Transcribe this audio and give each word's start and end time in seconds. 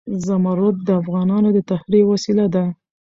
زمرد 0.25 0.77
د 0.87 0.89
افغانانو 1.01 1.49
د 1.53 1.59
تفریح 1.69 1.99
یوه 2.03 2.11
وسیله 2.13 2.45
ده. 2.53 2.63